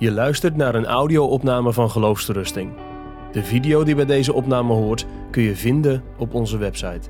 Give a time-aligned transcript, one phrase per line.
[0.00, 2.76] Je luistert naar een audio-opname van Geloofsterusting.
[3.32, 7.08] De video die bij deze opname hoort kun je vinden op onze website.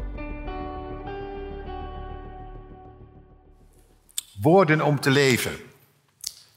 [4.40, 5.50] Woorden om te leven.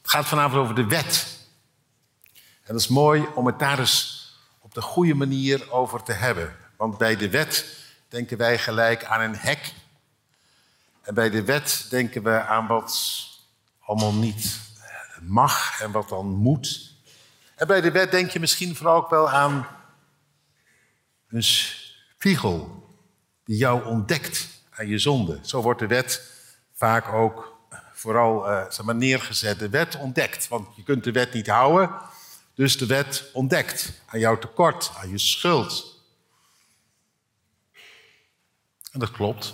[0.02, 1.40] Het gaat vanavond over de wet.
[2.34, 6.56] En dat is mooi om het daar eens op de goede manier over te hebben.
[6.78, 7.66] Want bij de wet
[8.08, 9.74] denken wij gelijk aan een hek.
[11.02, 13.24] En bij de wet denken we aan wat
[13.80, 14.72] allemaal niet
[15.28, 16.94] mag en wat dan moet.
[17.56, 19.68] En bij de wet denk je misschien vooral ook wel aan
[21.28, 22.84] een spiegel
[23.44, 25.40] die jou ontdekt aan je zonde.
[25.42, 26.32] Zo wordt de wet
[26.74, 27.54] vaak ook
[27.94, 29.60] vooral uh, zeg maar, neergezet.
[29.60, 32.02] De wet ontdekt, want je kunt de wet niet houden.
[32.54, 36.02] Dus de wet ontdekt aan jouw tekort, aan je schuld.
[38.92, 39.54] En dat klopt.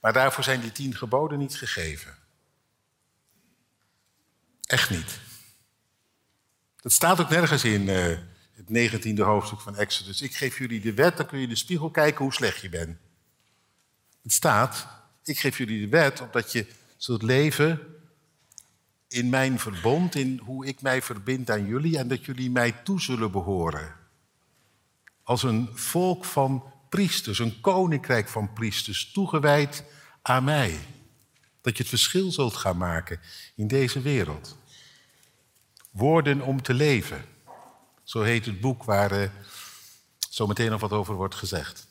[0.00, 2.17] Maar daarvoor zijn die tien geboden niet gegeven.
[4.68, 5.20] Echt niet.
[6.80, 8.16] Dat staat ook nergens in uh,
[8.52, 10.22] het 19e hoofdstuk van Exodus.
[10.22, 12.68] Ik geef jullie de wet, dan kun je in de spiegel kijken hoe slecht je
[12.68, 12.96] bent.
[14.22, 14.88] Het staat,
[15.24, 17.80] ik geef jullie de wet omdat je zult leven
[19.08, 23.00] in mijn verbond, in hoe ik mij verbind aan jullie en dat jullie mij toe
[23.00, 23.94] zullen behoren.
[25.22, 29.84] Als een volk van priesters, een koninkrijk van priesters, toegewijd
[30.22, 30.78] aan mij.
[31.60, 33.20] Dat je het verschil zult gaan maken
[33.54, 34.56] in deze wereld.
[35.90, 37.24] Woorden om te leven.
[38.02, 39.28] Zo heet het boek waar uh,
[40.30, 41.86] zo meteen nog wat over wordt gezegd.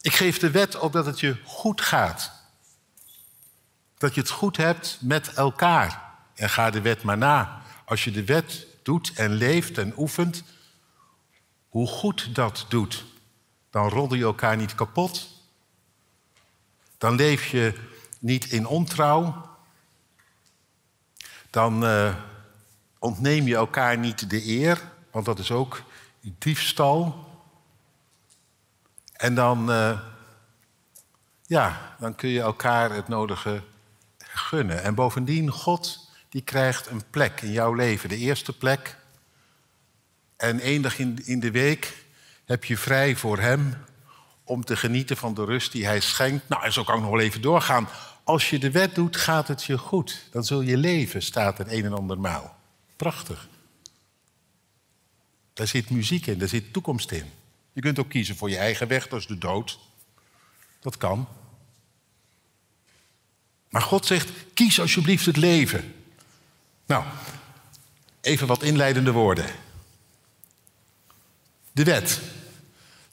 [0.00, 2.32] Ik geef de wet opdat het je goed gaat.
[3.98, 6.14] Dat je het goed hebt met elkaar.
[6.34, 7.62] En ga de wet maar na.
[7.84, 10.42] Als je de wet doet en leeft en oefent,
[11.68, 13.04] hoe goed dat doet,
[13.70, 15.35] dan roddel je elkaar niet kapot.
[16.98, 17.74] Dan leef je
[18.18, 19.48] niet in ontrouw.
[21.50, 22.14] Dan uh,
[22.98, 25.82] ontneem je elkaar niet de eer, want dat is ook
[26.20, 27.24] diefstal.
[29.12, 30.00] En dan, uh,
[31.46, 33.62] ja, dan kun je elkaar het nodige
[34.18, 34.82] gunnen.
[34.82, 38.96] En bovendien, God die krijgt een plek in jouw leven, de eerste plek.
[40.36, 42.04] En één dag in, in de week
[42.44, 43.74] heb je vrij voor Hem
[44.46, 46.48] om te genieten van de rust die Hij schenkt.
[46.48, 47.88] Nou, en zo kan ik nog wel even doorgaan.
[48.24, 50.28] Als je de wet doet, gaat het je goed.
[50.30, 52.56] Dan zul je leven, staat er een en ander maal.
[52.96, 53.48] Prachtig.
[55.52, 57.30] Daar zit muziek in, daar zit toekomst in.
[57.72, 59.78] Je kunt ook kiezen voor je eigen weg, dat is de dood.
[60.80, 61.28] Dat kan.
[63.68, 65.94] Maar God zegt, kies alsjeblieft het leven.
[66.86, 67.04] Nou,
[68.20, 69.46] even wat inleidende woorden.
[71.72, 72.20] De wet.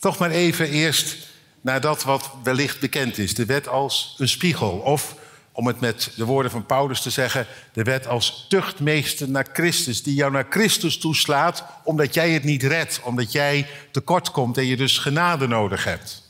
[0.03, 1.17] Toch maar even eerst
[1.61, 3.33] naar dat wat wellicht bekend is.
[3.33, 4.69] De wet als een spiegel.
[4.69, 5.15] Of,
[5.51, 10.03] om het met de woorden van Paulus te zeggen, de wet als tuchtmeester naar Christus.
[10.03, 12.99] Die jou naar Christus toeslaat omdat jij het niet redt.
[13.03, 16.23] Omdat jij tekort komt en je dus genade nodig hebt.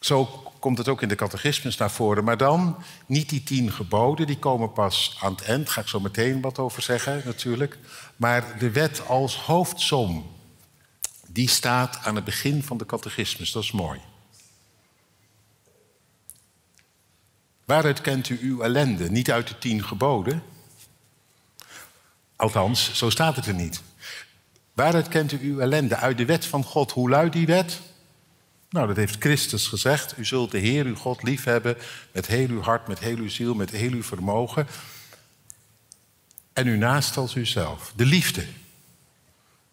[0.00, 0.24] Zo
[0.58, 2.24] komt het ook in de catechismus naar voren.
[2.24, 2.76] Maar dan
[3.06, 5.64] niet die tien geboden, die komen pas aan het eind.
[5.64, 7.78] Daar ga ik zo meteen wat over zeggen natuurlijk.
[8.16, 10.38] Maar de wet als hoofdsom
[11.32, 13.52] die staat aan het begin van de catechismus.
[13.52, 14.00] Dat is mooi.
[17.64, 19.10] Waaruit kent u uw ellende?
[19.10, 20.42] Niet uit de tien geboden.
[22.36, 23.82] Althans, zo staat het er niet.
[24.72, 25.96] Waaruit kent u uw ellende?
[25.96, 26.92] Uit de wet van God.
[26.92, 27.80] Hoe luidt die wet?
[28.70, 30.18] Nou, dat heeft Christus gezegd.
[30.18, 31.76] U zult de Heer uw God liefhebben
[32.12, 34.66] met heel uw hart, met heel uw ziel, met heel uw vermogen.
[36.52, 37.92] En uw naast als uzelf.
[37.96, 38.46] De liefde,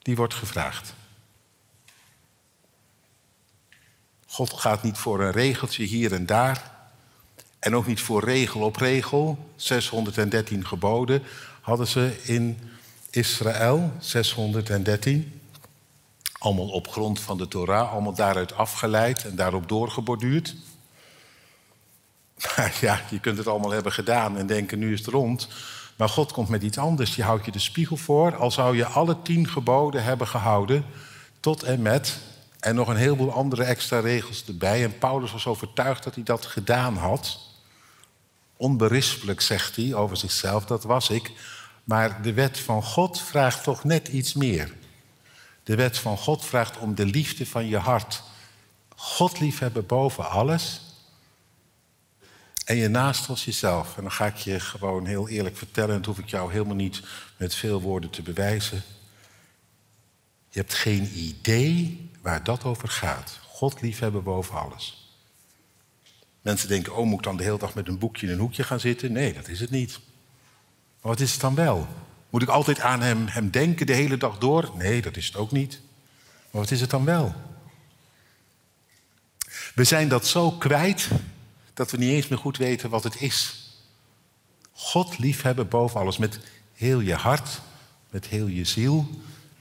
[0.02, 0.94] die wordt gevraagd.
[4.38, 6.72] God gaat niet voor een regeltje hier en daar.
[7.60, 9.52] En ook niet voor regel op regel.
[9.56, 11.24] 613 geboden
[11.62, 12.60] hadden ze in
[13.10, 13.92] Israël.
[14.00, 15.42] 613.
[16.40, 20.56] Allemaal op grond van de Torah, allemaal daaruit afgeleid en daarop doorgeborduurd.
[22.56, 25.48] Maar ja, je kunt het allemaal hebben gedaan en denken nu is het rond.
[25.96, 27.16] Maar God komt met iets anders.
[27.16, 28.36] Die houdt je de spiegel voor.
[28.36, 30.86] Al zou je alle tien geboden hebben gehouden,
[31.40, 32.27] tot en met
[32.60, 34.84] en nog een heleboel andere extra regels erbij.
[34.84, 37.40] En Paulus was overtuigd dat hij dat gedaan had.
[38.58, 41.32] Onberispelijk zegt hij over zichzelf, dat was ik.
[41.84, 44.74] Maar de wet van God vraagt toch net iets meer.
[45.64, 48.24] De wet van God vraagt om de liefde van je hart.
[48.96, 50.82] God liefhebben boven alles.
[52.66, 53.98] En je naast als jezelf.
[53.98, 55.90] En dan ga ik je gewoon heel eerlijk vertellen.
[55.90, 57.02] En dat hoef ik jou helemaal niet
[57.38, 58.84] met veel woorden te bewijzen.
[60.50, 63.40] Je hebt geen idee waar dat over gaat.
[63.44, 65.12] God liefhebben boven alles.
[66.42, 68.64] Mensen denken, oh, moet ik dan de hele dag met een boekje in een hoekje
[68.64, 69.12] gaan zitten?
[69.12, 70.00] Nee, dat is het niet.
[71.02, 71.88] wat is het dan wel?
[72.30, 74.72] Moet ik altijd aan hem, hem denken de hele dag door?
[74.76, 75.82] Nee, dat is het ook niet.
[76.52, 77.36] Maar wat is het dan wel?
[79.76, 81.10] We zijn dat zo kwijt
[81.74, 83.66] dat we niet eens meer goed weten wat het is.
[84.72, 86.40] God liefhebben boven alles met
[86.74, 87.62] heel je hart,
[88.10, 89.10] met heel je ziel,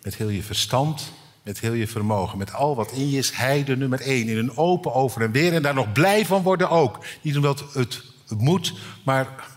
[0.06, 1.12] met heel je verstand,
[1.42, 4.28] met heel je vermogen, met al wat in je is, hij de nummer één.
[4.28, 7.04] In een open over en weer en daar nog blij van worden ook.
[7.22, 8.74] Niet omdat het moet,
[9.04, 9.48] maar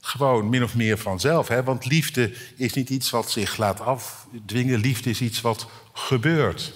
[0.00, 1.48] gewoon min of meer vanzelf.
[1.48, 1.62] Hè?
[1.62, 6.72] Want liefde is niet iets wat zich laat afdwingen, liefde is iets wat gebeurt.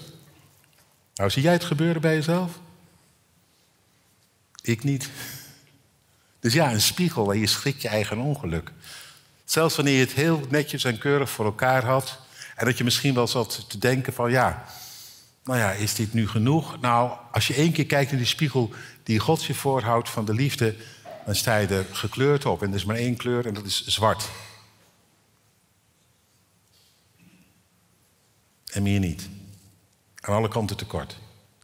[1.15, 2.59] Nou, zie jij het gebeuren bij jezelf?
[4.63, 5.11] Ik niet.
[6.41, 8.73] Dus ja, een spiegel en je schrikt je eigen ongeluk.
[9.45, 12.27] Zelfs wanneer je het heel netjes en keurig voor elkaar had.
[12.59, 14.65] En dat je misschien wel zat te denken van ja,
[15.45, 16.81] nou ja, is dit nu genoeg?
[16.81, 18.73] Nou, als je één keer kijkt in die spiegel
[19.03, 20.77] die God je voorhoudt van de liefde,
[21.25, 22.63] dan sta je er gekleurd op.
[22.63, 24.29] En er is maar één kleur en dat is zwart.
[28.73, 29.29] En meer niet.
[30.21, 31.19] Aan alle kanten tekort.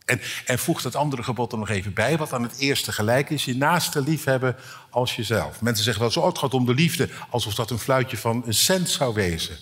[0.04, 3.30] En, en voeg dat andere gebod er nog even bij, wat aan het eerste gelijk
[3.30, 3.44] is.
[3.44, 4.56] Je naaste liefhebben
[4.90, 5.60] als jezelf.
[5.60, 7.08] Mensen zeggen wel zo, oh, het gaat om de liefde.
[7.30, 9.58] Alsof dat een fluitje van een cent zou wezen.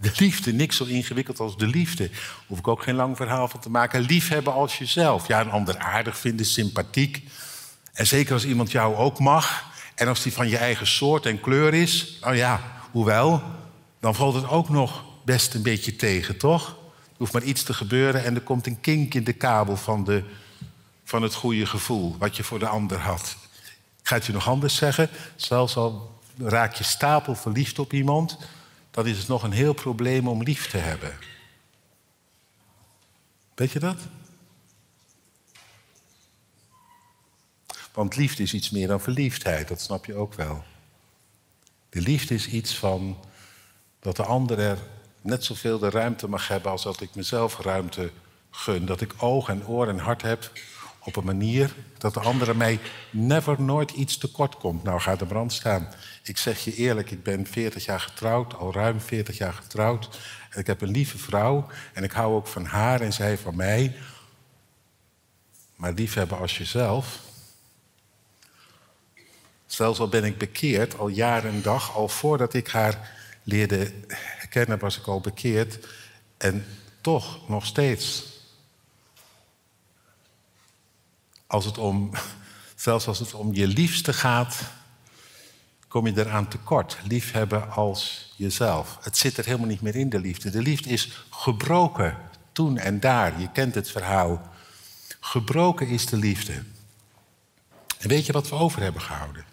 [0.00, 2.10] De liefde, niks zo ingewikkeld als de liefde.
[2.46, 4.00] Hoef ik ook geen lang verhaal van te maken.
[4.00, 5.26] Liefhebben als jezelf.
[5.26, 7.22] Ja, een ander aardig vinden, sympathiek.
[7.92, 9.64] En zeker als iemand jou ook mag.
[9.94, 12.18] En als die van je eigen soort en kleur is.
[12.20, 12.60] Nou ja,
[12.90, 13.42] hoewel,
[14.00, 16.78] dan valt het ook nog best een beetje tegen, toch?
[17.20, 20.24] hoeft maar iets te gebeuren en er komt een kink in de kabel van, de,
[21.04, 23.36] van het goede gevoel, wat je voor de ander had.
[24.00, 25.08] Ik ga het je nog anders zeggen.
[25.36, 28.38] Zelfs al raak je stapel verliefd op iemand,
[28.90, 31.18] dan is het nog een heel probleem om lief te hebben.
[33.54, 33.98] Weet je dat?
[37.92, 40.64] Want liefde is iets meer dan verliefdheid, dat snap je ook wel.
[41.88, 43.24] De liefde is iets van
[44.00, 44.78] dat de ander er
[45.20, 48.10] net zoveel de ruimte mag hebben als dat ik mezelf ruimte
[48.50, 48.86] gun.
[48.86, 50.50] Dat ik oog en oor en hart heb
[51.04, 52.80] op een manier dat de andere mij
[53.10, 54.82] never nooit iets tekort komt.
[54.82, 55.88] Nou gaat de brand staan.
[56.22, 60.18] Ik zeg je eerlijk, ik ben 40 jaar getrouwd, al ruim 40 jaar getrouwd.
[60.54, 63.96] Ik heb een lieve vrouw en ik hou ook van haar en zij van mij.
[65.76, 67.20] Maar liefhebben als jezelf.
[69.66, 73.92] Zelfs al ben ik bekeerd, al jaren en dag, al voordat ik haar leerde
[74.50, 75.86] kennen was ik al bekeerd.
[76.36, 76.66] En
[77.00, 78.29] toch nog steeds.
[81.50, 82.10] Als het om,
[82.76, 84.56] zelfs als het om je liefste gaat,
[85.88, 86.98] kom je eraan tekort.
[87.04, 88.98] Liefhebben als jezelf.
[89.00, 90.50] Het zit er helemaal niet meer in, de liefde.
[90.50, 92.16] De liefde is gebroken,
[92.52, 93.40] toen en daar.
[93.40, 94.50] Je kent het verhaal.
[95.20, 96.52] Gebroken is de liefde.
[97.98, 99.44] En weet je wat we over hebben gehouden?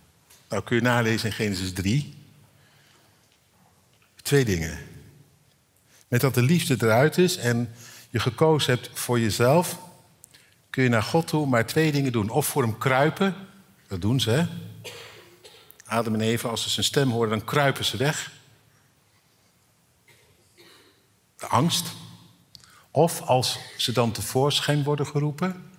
[0.50, 2.14] Nou kun je nalezen in Genesis 3.
[4.22, 4.78] Twee dingen.
[6.08, 7.74] Met dat de liefde eruit is en
[8.10, 9.80] je gekozen hebt voor jezelf,
[10.78, 12.30] kun je naar God toe maar twee dingen doen.
[12.30, 13.36] Of voor hem kruipen,
[13.88, 14.30] dat doen ze.
[14.30, 14.46] Hè?
[15.86, 18.32] Adam en Eva, als ze zijn stem horen, dan kruipen ze weg.
[21.38, 21.92] De angst.
[22.92, 25.70] Of als ze dan tevoorschijn worden geroepen.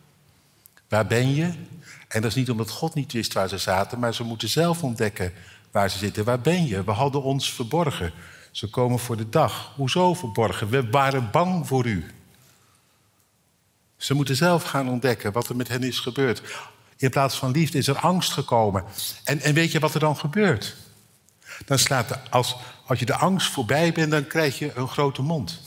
[0.88, 1.44] Waar ben je?
[2.08, 4.82] En dat is niet omdat God niet wist waar ze zaten, maar ze moeten zelf
[4.82, 5.32] ontdekken
[5.70, 6.24] waar ze zitten.
[6.24, 6.84] Waar ben je?
[6.84, 8.12] We hadden ons verborgen.
[8.50, 9.72] Ze komen voor de dag.
[9.76, 10.68] Hoezo verborgen?
[10.68, 12.17] We waren bang voor u.
[13.98, 16.42] Ze moeten zelf gaan ontdekken wat er met hen is gebeurd.
[16.96, 18.84] In plaats van liefde is er angst gekomen.
[19.24, 20.76] En, en weet je wat er dan gebeurt?
[21.64, 25.22] Dan slaat de, als, als je de angst voorbij bent, dan krijg je een grote
[25.22, 25.60] mond.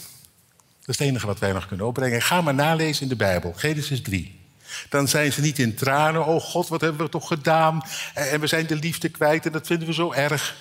[0.79, 2.21] Dat is het enige wat wij nog kunnen opbrengen.
[2.21, 4.39] Ga maar nalezen in de Bijbel, Genesis 3.
[4.89, 6.25] Dan zijn ze niet in tranen.
[6.25, 7.83] Oh God, wat hebben we toch gedaan?
[8.13, 10.55] En we zijn de liefde kwijt en dat vinden we zo erg.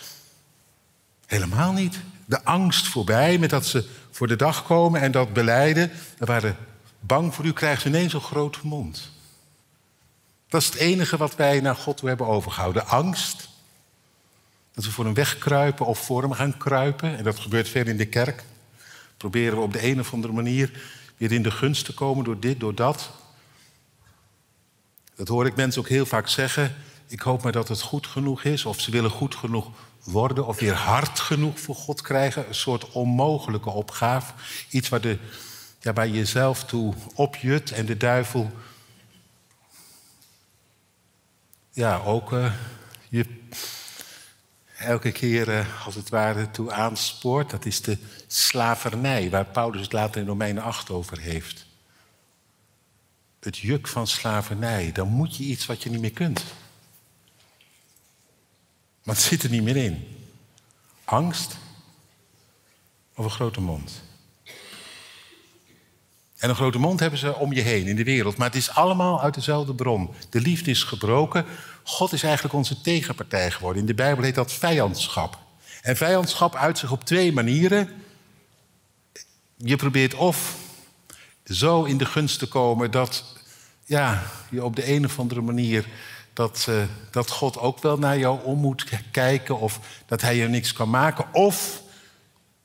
[1.27, 2.01] Helemaal niet.
[2.27, 5.91] De angst voorbij met dat ze voor de dag komen en dat beleiden.
[6.19, 6.57] We waren
[7.01, 9.11] bang voor u, krijgt ineens een grote mond.
[10.49, 12.87] Dat is het enige wat wij naar God toe hebben overgehouden.
[12.87, 13.49] Angst.
[14.75, 17.17] Dat we voor hem wegkruipen of voor hem gaan kruipen.
[17.17, 18.45] En dat gebeurt veel in de kerk.
[19.17, 20.83] Proberen we op de een of andere manier
[21.17, 23.11] weer in de gunst te komen door dit, door dat.
[25.15, 26.77] Dat hoor ik mensen ook heel vaak zeggen.
[27.07, 28.65] Ik hoop maar dat het goed genoeg is.
[28.65, 29.71] Of ze willen goed genoeg
[30.05, 32.49] worden of weer hard genoeg voor God krijgen.
[32.49, 34.33] Een soort onmogelijke opgave.
[34.71, 35.19] Iets waar, de,
[35.81, 38.51] ja, je jezelf toe opjut en de duivel
[41.73, 42.55] ja, ook uh,
[43.09, 43.27] je
[44.79, 47.51] elke keer uh, als het ware toe aanspoort.
[47.51, 51.67] Dat is de slavernij, waar Paulus het later in Romeinen 8 over heeft.
[53.41, 54.93] Het juk van slavernij.
[54.93, 56.45] Dan moet je iets wat je niet meer kunt.
[59.03, 60.19] Maar het zit er niet meer in.
[61.05, 61.57] Angst
[63.15, 64.03] of een grote mond?
[66.41, 68.37] En een grote mond hebben ze om je heen in de wereld.
[68.37, 70.11] Maar het is allemaal uit dezelfde bron.
[70.31, 71.45] De liefde is gebroken.
[71.83, 73.81] God is eigenlijk onze tegenpartij geworden.
[73.81, 75.39] In de Bijbel heet dat vijandschap.
[75.83, 77.89] En vijandschap uit zich op twee manieren.
[79.57, 80.57] Je probeert of
[81.45, 83.25] zo in de gunst te komen dat
[83.85, 85.87] ja, je op de een of andere manier
[86.33, 90.49] dat, uh, dat God ook wel naar jou om moet kijken of dat hij je
[90.49, 91.25] niks kan maken.
[91.33, 91.83] Of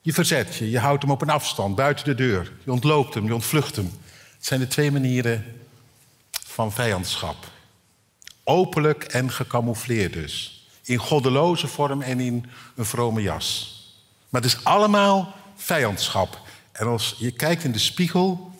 [0.06, 2.52] je verzet je, je houdt hem op een afstand, buiten de deur.
[2.64, 3.92] Je ontloopt hem, je ontvlucht hem.
[4.36, 5.44] Het zijn de twee manieren
[6.30, 7.50] van vijandschap.
[8.44, 10.66] Openlijk en gecamoufleerd dus.
[10.84, 12.46] In goddeloze vorm en in
[12.76, 13.74] een vrome jas.
[14.28, 16.40] Maar het is allemaal vijandschap.
[16.72, 18.52] En als je kijkt in de spiegel,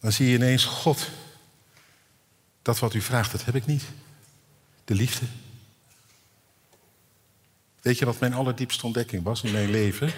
[0.00, 1.08] dan zie je ineens God.
[2.62, 3.84] Dat wat u vraagt, dat heb ik niet.
[4.84, 5.26] De liefde.
[7.82, 10.12] Weet je wat mijn allerdiepste ontdekking was in mijn leven?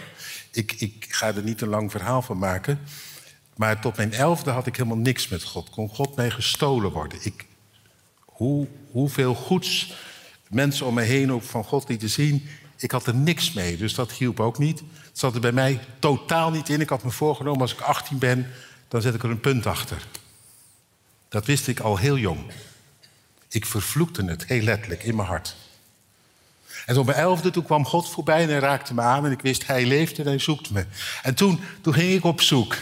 [0.51, 2.81] Ik, ik ga er niet een lang verhaal van maken.
[3.57, 5.71] Maar tot mijn elfde had ik helemaal niks met God.
[5.71, 7.19] Kon God mij gestolen worden?
[7.23, 7.47] Ik,
[8.25, 9.95] hoe, hoeveel goeds
[10.49, 12.49] mensen om me heen ook van God lieten zien.
[12.77, 14.79] Ik had er niks mee, dus dat hielp ook niet.
[14.79, 16.81] Het zat er bij mij totaal niet in.
[16.81, 18.51] Ik had me voorgenomen, als ik 18 ben,
[18.89, 20.07] dan zet ik er een punt achter.
[21.29, 22.41] Dat wist ik al heel jong.
[23.49, 25.57] Ik vervloekte het heel letterlijk in mijn hart.
[26.87, 29.25] En op mijn elfde, toen kwam God voorbij en hij raakte me aan.
[29.25, 30.87] En ik wist, hij leeft en hij zoekt me.
[31.23, 32.77] En toen, toen ging ik op zoek.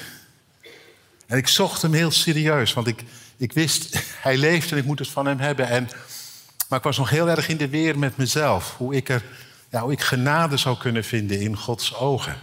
[1.27, 3.05] En ik zocht hem heel serieus, want ik,
[3.37, 5.69] ik wist, hij leeft en ik moet het van hem hebben.
[5.69, 5.89] En,
[6.69, 8.75] maar ik was nog heel erg in de weer met mezelf.
[8.77, 9.25] Hoe ik, er,
[9.71, 12.37] ja, hoe ik genade zou kunnen vinden in Gods ogen.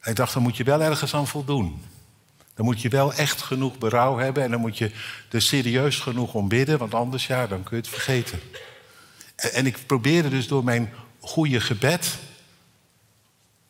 [0.00, 1.82] En ik dacht, dan moet je wel ergens aan voldoen.
[2.62, 4.90] Dan moet je wel echt genoeg berouw hebben en dan moet je
[5.30, 8.40] er serieus genoeg om bidden, want anders ja, dan kun je het vergeten.
[9.36, 12.18] En ik probeerde dus door mijn goede gebed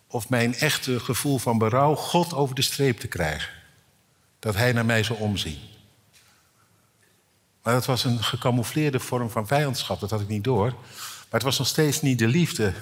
[0.06, 3.52] of mijn echte gevoel van berouw God over de streep te krijgen.
[4.38, 5.58] Dat hij naar mij zou omzien.
[7.62, 10.70] Maar dat was een gecamoufleerde vorm van vijandschap, dat had ik niet door.
[10.70, 12.72] Maar het was nog steeds niet de liefde.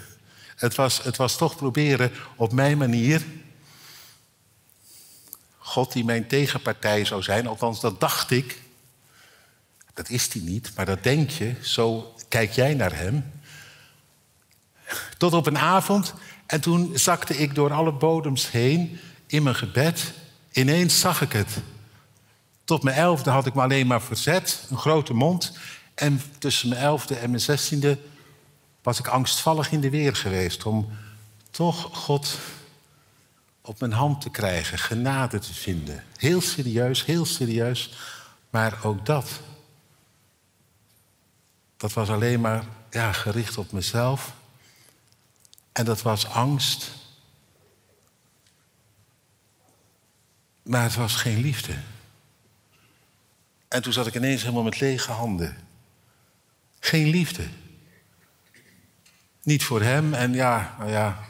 [0.57, 3.23] Het was, het was toch proberen op mijn manier
[5.71, 7.47] God die mijn tegenpartij zou zijn.
[7.47, 8.63] Althans, dat dacht ik.
[9.95, 11.55] Dat is hij niet, maar dat denk je.
[11.63, 13.33] Zo kijk jij naar hem.
[15.19, 16.15] Tot op een avond.
[16.47, 20.13] En toen zakte ik door alle bodems heen in mijn gebed.
[20.53, 21.57] Ineens zag ik het.
[22.65, 25.53] Tot mijn elfde had ik me alleen maar verzet, een grote mond.
[25.95, 27.99] En tussen mijn elfde en mijn zestiende
[28.83, 30.91] was ik angstvallig in de weer geweest om
[31.51, 32.39] toch God
[33.71, 36.05] op mijn hand te krijgen, genade te vinden.
[36.17, 37.97] Heel serieus, heel serieus.
[38.51, 39.41] Maar ook dat,
[41.77, 44.33] dat was alleen maar ja, gericht op mezelf.
[45.73, 46.93] En dat was angst.
[50.63, 51.75] Maar het was geen liefde.
[53.69, 55.57] En toen zat ik ineens helemaal met lege handen.
[56.81, 57.47] Geen liefde.
[59.43, 61.29] Niet voor hem en ja, nou ja,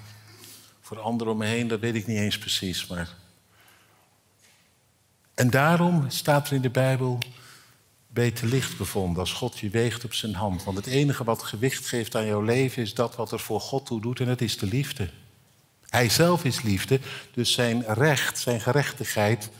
[0.90, 2.86] voor anderen om me heen, dat weet ik niet eens precies.
[2.86, 3.08] Maar...
[5.34, 7.18] En daarom staat er in de Bijbel,
[8.08, 10.64] beter licht bevonden als God je weegt op zijn hand.
[10.64, 13.86] Want het enige wat gewicht geeft aan jouw leven is dat wat er voor God
[13.86, 15.10] toe doet en dat is de liefde.
[15.88, 17.00] Hij zelf is liefde,
[17.34, 19.50] dus zijn recht, zijn gerechtigheid,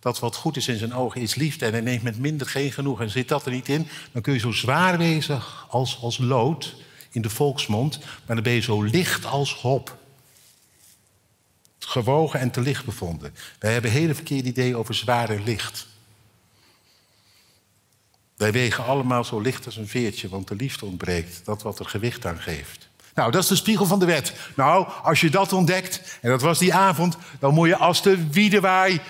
[0.00, 1.66] dat wat goed is in zijn ogen is liefde.
[1.66, 3.00] En hij neemt met minder geen genoeg.
[3.00, 6.74] En zit dat er niet in, dan kun je zo zwaar wezen als, als lood
[7.10, 9.96] in de volksmond, maar dan ben je zo licht als hop
[11.88, 13.34] gewogen en te licht bevonden.
[13.58, 15.86] Wij hebben hele verkeerde ideeën over zwaar en licht.
[18.36, 21.40] Wij wegen allemaal zo licht als een veertje, want de liefde ontbreekt.
[21.44, 22.88] Dat wat er gewicht aan geeft.
[23.14, 24.32] Nou, dat is de spiegel van de wet.
[24.56, 28.30] Nou, als je dat ontdekt, en dat was die avond, dan moet je als de
[28.30, 29.00] wiedewaai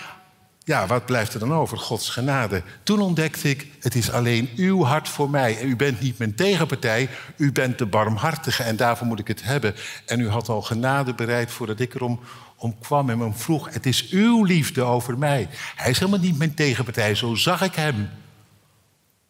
[0.69, 1.79] ja, wat blijft er dan over?
[1.79, 2.63] Gods genade.
[2.83, 5.59] Toen ontdekte ik, het is alleen uw hart voor mij.
[5.59, 9.43] En u bent niet mijn tegenpartij, u bent de barmhartige en daarvoor moet ik het
[9.43, 9.75] hebben.
[10.07, 12.21] En u had al genade bereid voordat ik erom
[12.59, 15.49] om kwam en hem vroeg, het is uw liefde over mij.
[15.77, 18.11] Hij is helemaal niet mijn tegenpartij, zo zag ik hem.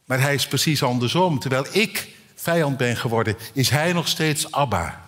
[0.05, 1.39] Maar hij is precies andersom.
[1.39, 5.07] Terwijl ik vijand ben geworden, is hij nog steeds Abba.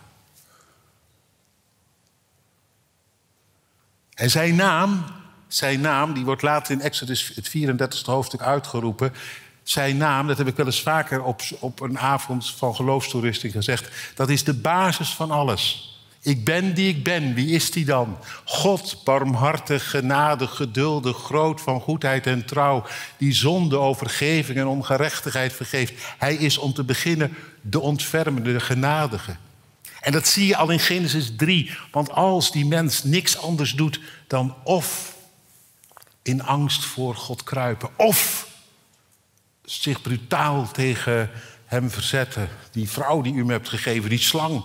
[4.15, 5.05] En zijn naam
[5.53, 9.13] zijn naam, die wordt later in Exodus het 34e hoofdstuk uitgeroepen.
[9.63, 14.15] Zijn naam, dat heb ik wel eens vaker op, op een avond van geloofstoeristing gezegd,
[14.15, 15.90] dat is de basis van alles.
[16.23, 17.35] Ik ben die ik ben.
[17.35, 18.19] Wie is die dan?
[18.45, 22.87] God, barmhartig, genadig, geduldig, groot van goedheid en trouw,
[23.17, 25.93] die zonde, overgeving en ongerechtigheid vergeeft.
[26.19, 29.37] Hij is om te beginnen de ontfermende, de genadige.
[30.01, 31.71] En dat zie je al in Genesis 3.
[31.91, 35.15] Want als die mens niks anders doet dan of
[36.23, 38.49] in angst voor God kruipen, of
[39.65, 41.31] zich brutaal tegen
[41.65, 44.65] hem verzetten, die vrouw die u me hebt gegeven, die slang,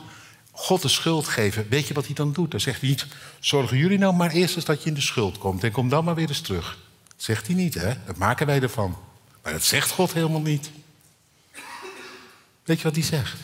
[0.55, 1.69] God de schuld geven.
[1.69, 2.51] Weet je wat hij dan doet?
[2.51, 3.05] Dan zegt hij niet:
[3.39, 6.03] Zorgen jullie nou maar eerst eens dat je in de schuld komt en kom dan
[6.03, 6.77] maar weer eens terug.
[7.07, 7.93] Dat zegt hij niet, hè?
[8.05, 8.97] Dat maken wij ervan.
[9.43, 10.71] Maar dat zegt God helemaal niet.
[12.63, 13.39] Weet je wat hij zegt?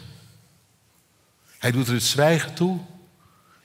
[1.57, 2.79] Hij doet er het zwijgen toe.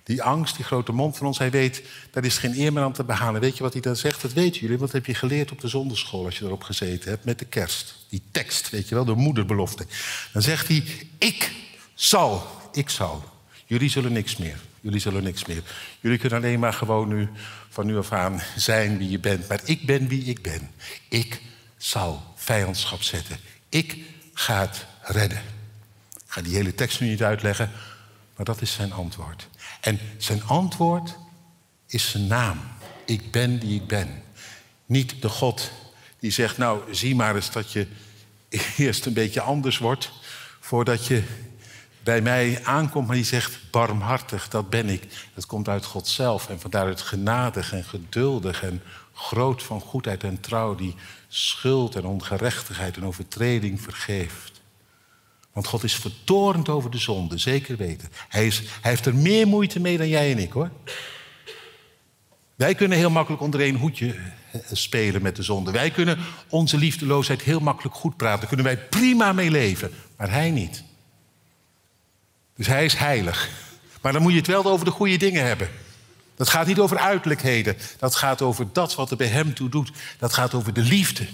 [0.03, 2.93] Die angst, die grote mond van ons, hij weet, daar is geen eer meer aan
[2.93, 3.41] te behalen.
[3.41, 4.23] Weet je wat hij dan zegt?
[4.23, 7.11] Dat weten jullie, want dat heb je geleerd op de zonderschool als je erop gezeten
[7.11, 8.07] hebt met de kerst.
[8.09, 9.87] Die tekst, weet je wel, de moederbelofte.
[10.33, 10.85] Dan zegt hij,
[11.19, 11.53] ik
[11.95, 13.36] zal, ik zal.
[13.67, 14.61] Jullie zullen niks meer.
[14.81, 15.63] Jullie zullen niks meer.
[16.01, 17.29] Jullie kunnen alleen maar gewoon nu,
[17.69, 19.49] van nu af aan, zijn wie je bent.
[19.49, 20.71] Maar ik ben wie ik ben.
[21.09, 21.41] Ik
[21.77, 23.37] zal vijandschap zetten.
[23.69, 23.97] Ik
[24.33, 25.43] ga het redden.
[26.15, 27.71] Ik ga die hele tekst nu niet uitleggen,
[28.37, 29.49] maar dat is zijn antwoord.
[29.81, 31.17] En zijn antwoord
[31.87, 32.61] is zijn naam.
[33.07, 34.23] Ik ben die ik ben.
[34.87, 35.71] Niet de God
[36.19, 37.87] die zegt, nou zie maar eens dat je
[38.77, 40.13] eerst een beetje anders wordt
[40.61, 41.23] voordat je
[42.07, 45.29] bij mij aankomt, maar die zegt barmhartig, dat ben ik.
[45.35, 48.83] Dat komt uit God zelf en vandaar het genadig en geduldig en
[49.13, 50.95] groot van goedheid en trouw, die
[51.29, 54.61] schuld en ongerechtigheid en overtreding vergeeft.
[55.53, 58.09] Want God is vertorend over de zonde, zeker weten.
[58.29, 60.71] Hij, is, hij heeft er meer moeite mee dan jij en ik hoor.
[62.57, 64.15] Wij kunnen heel makkelijk onder één hoedje
[64.53, 65.71] eh, spelen met de zonde.
[65.71, 68.39] Wij kunnen onze liefdeloosheid heel makkelijk goed praten.
[68.39, 69.91] Daar kunnen wij prima mee leven.
[70.17, 70.86] Maar hij niet.
[72.57, 73.49] Dus hij is heilig.
[74.03, 75.69] Maar dan moet je het wel over de goede dingen hebben.
[76.37, 77.77] Dat gaat niet over uiterlijkheden.
[77.99, 79.91] Dat gaat over dat wat er bij hem toe doet.
[80.19, 81.27] Dat gaat over de liefde.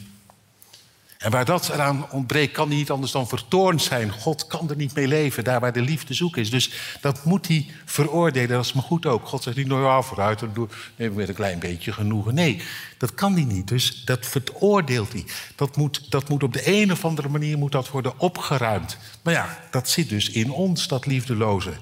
[1.22, 4.12] En waar dat eraan ontbreekt, kan hij niet anders dan vertoornd zijn.
[4.12, 6.50] God kan er niet mee leven, daar waar de liefde zoek is.
[6.50, 9.26] Dus dat moet hij veroordelen, dat is me goed ook.
[9.26, 12.34] God zegt niet, nou ja, vooruit, dan neem ik met een klein beetje genoegen.
[12.34, 12.62] Nee,
[12.98, 15.24] dat kan hij niet, dus dat veroordeelt hij.
[15.56, 18.96] Dat moet, dat moet op de een of andere manier moet dat worden opgeruimd.
[19.22, 21.72] Maar ja, dat zit dus in ons, dat liefdeloze.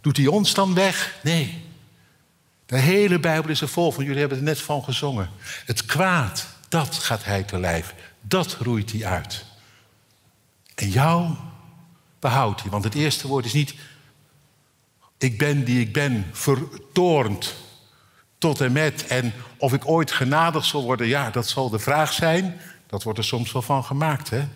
[0.00, 1.18] Doet hij ons dan weg?
[1.22, 1.64] Nee.
[2.66, 5.30] De hele Bijbel is er vol van, jullie hebben er net van gezongen.
[5.64, 7.94] Het kwaad, dat gaat hij te lijf.
[8.28, 9.44] Dat roeit hij uit.
[10.74, 11.30] En jou
[12.18, 12.70] behoudt hij.
[12.70, 13.74] Want het eerste woord is niet
[15.18, 17.54] ik ben die ik ben, vertoornd
[18.38, 19.06] tot en met.
[19.06, 22.60] En of ik ooit genadig zal worden, ja, dat zal de vraag zijn.
[22.86, 24.48] Dat wordt er soms wel van gemaakt, hè?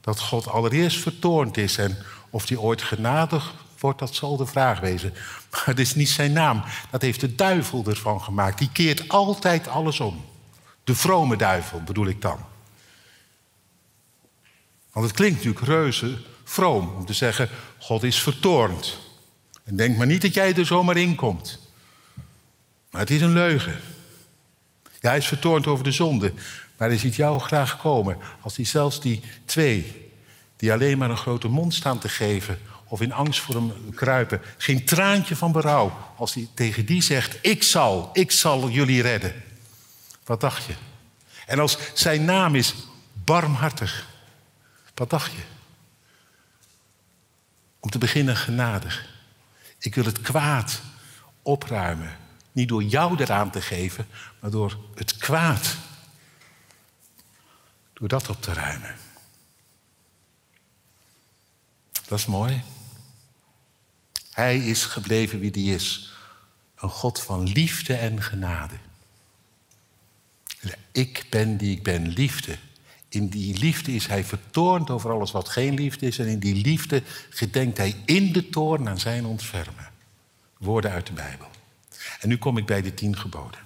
[0.00, 1.78] Dat God allereerst vertoornd is.
[1.78, 1.98] En
[2.30, 5.14] of hij ooit genadig wordt, dat zal de vraag wezen.
[5.50, 6.62] Maar het is niet zijn naam.
[6.90, 8.58] Dat heeft de duivel ervan gemaakt.
[8.58, 10.24] Die keert altijd alles om.
[10.84, 12.38] De vrome duivel bedoel ik dan.
[15.00, 18.98] Want het klinkt natuurlijk reuze vroom om te zeggen: God is vertoornd.
[19.64, 21.58] En denk maar niet dat jij er zomaar in komt.
[22.90, 23.80] Maar het is een leugen.
[25.00, 26.32] Ja, hij is vertoornd over de zonde.
[26.76, 28.18] Maar hij ziet jou graag komen.
[28.40, 30.10] Als hij zelfs die twee,
[30.56, 32.58] die alleen maar een grote mond staan te geven.
[32.84, 34.40] of in angst voor hem kruipen.
[34.56, 35.92] geen traantje van berouw.
[36.16, 39.42] als hij tegen die zegt: Ik zal, ik zal jullie redden.
[40.24, 40.74] Wat dacht je?
[41.46, 42.74] En als zijn naam is
[43.24, 44.08] barmhartig.
[45.00, 45.42] Wat dacht je?
[47.78, 49.08] Om te beginnen genadig.
[49.78, 50.80] Ik wil het kwaad
[51.42, 52.16] opruimen.
[52.52, 54.06] Niet door jou eraan te geven,
[54.40, 55.76] maar door het kwaad.
[57.92, 58.96] Door dat op te ruimen.
[61.92, 62.62] Dat is mooi.
[64.30, 66.12] Hij is gebleven wie hij is.
[66.76, 68.76] Een God van liefde en genade.
[70.92, 72.58] Ik ben die ik ben, liefde
[73.10, 76.18] in die liefde is hij vertoornd over alles wat geen liefde is.
[76.18, 79.90] En in die liefde gedenkt hij in de toorn aan zijn ontfermen.
[80.58, 81.48] Woorden uit de Bijbel.
[82.20, 83.60] En nu kom ik bij de tien geboden.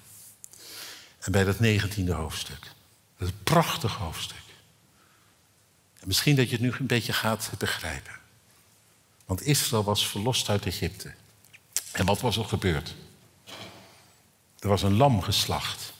[1.21, 2.61] En bij dat negentiende hoofdstuk.
[3.17, 4.43] Dat is een prachtig hoofdstuk.
[6.01, 8.13] En misschien dat je het nu een beetje gaat begrijpen.
[9.25, 11.15] Want Israël was verlost uit Egypte.
[11.93, 12.95] En wat was er gebeurd?
[14.59, 15.94] Er was een lam geslacht.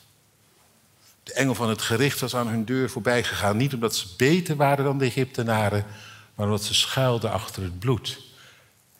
[1.25, 3.57] De engel van het gericht was aan hun deur voorbij gegaan.
[3.57, 5.85] Niet omdat ze beter waren dan de Egyptenaren,
[6.35, 8.21] maar omdat ze schuilden achter het bloed.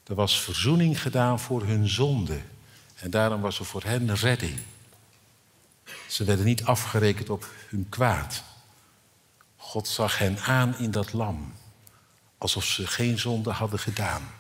[0.04, 2.42] Er was verzoening gedaan voor hun zonde.
[2.96, 4.60] En daarom was er voor hen redding.
[6.08, 8.44] Ze werden niet afgerekend op hun kwaad.
[9.56, 11.54] God zag hen aan in dat lam,
[12.38, 14.32] alsof ze geen zonde hadden gedaan.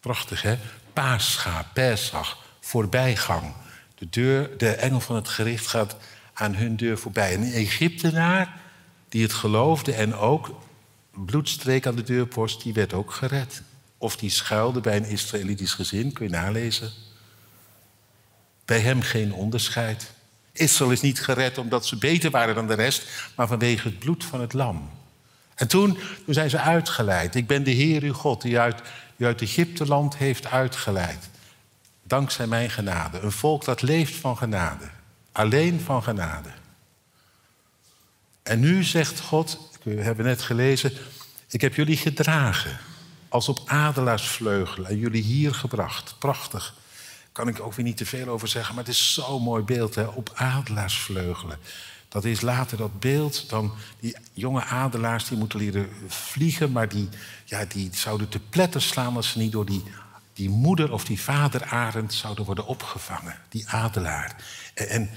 [0.00, 0.58] Prachtig, hè?
[0.92, 3.54] Paascha, Pesach, voorbijgang.
[3.98, 5.96] De, deur, de engel van het gericht gaat
[6.32, 7.34] aan hun deur voorbij.
[7.34, 8.60] En een Egyptenaar
[9.08, 10.60] die het geloofde en ook
[11.10, 13.62] bloedstreek aan de deurpost, die werd ook gered.
[13.98, 16.90] Of die schuilde bij een Israëlitisch gezin, kun je nalezen.
[18.64, 20.10] Bij hem geen onderscheid.
[20.52, 24.24] Israël is niet gered omdat ze beter waren dan de rest, maar vanwege het bloed
[24.24, 24.90] van het lam.
[25.54, 27.34] En toen, toen zijn ze uitgeleid.
[27.34, 28.82] Ik ben de Heer uw God die uit,
[29.18, 31.28] uit Egypteland heeft uitgeleid.
[32.06, 33.20] Dankzij mijn genade.
[33.20, 34.88] Een volk dat leeft van genade.
[35.32, 36.48] Alleen van genade.
[38.42, 40.92] En nu zegt God, we hebben net gelezen,
[41.48, 42.78] ik heb jullie gedragen
[43.28, 46.14] als op adelaarsvleugelen en jullie hier gebracht.
[46.18, 46.74] Prachtig.
[47.32, 49.94] Kan ik ook weer niet te veel over zeggen, maar het is zo'n mooi beeld,
[49.94, 50.04] hè?
[50.04, 51.58] op adelaarsvleugelen.
[52.08, 57.08] Dat is later dat beeld, dan die jonge adelaars die moeten leren vliegen, maar die,
[57.44, 59.82] ja, die zouden te pletter slaan als ze niet door die,
[60.36, 63.38] die moeder of die vaderarend zouden worden opgevangen.
[63.48, 64.36] Die adelaar.
[64.74, 65.10] En,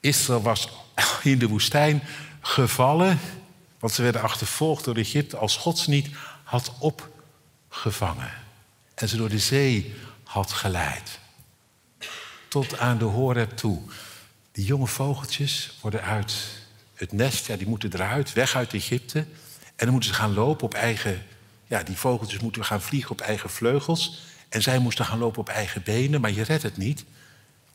[0.00, 0.68] Israël was
[1.22, 2.02] in de woestijn
[2.40, 3.18] gevallen,
[3.78, 6.08] want ze werden achtervolgd door Egypte als God ze niet
[6.42, 8.30] had opgevangen.
[8.94, 11.18] En ze door de zee had geleid.
[12.48, 13.80] Tot aan de Horeb toe.
[14.52, 16.34] Die jonge vogeltjes worden uit
[16.94, 19.18] het nest, ja, die moeten eruit, weg uit Egypte.
[19.18, 19.26] En
[19.76, 21.26] dan moeten ze gaan lopen op eigen...
[21.68, 24.22] Ja, die vogeltjes moeten gaan vliegen op eigen vleugels.
[24.48, 27.04] En zij moesten gaan lopen op eigen benen, maar je redt het niet.